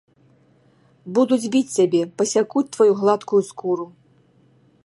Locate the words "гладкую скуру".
3.03-3.85